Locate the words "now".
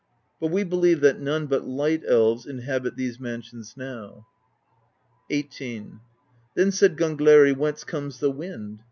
3.77-4.25